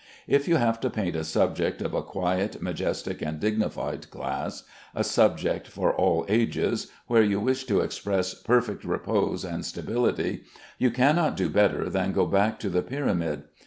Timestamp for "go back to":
12.13-12.69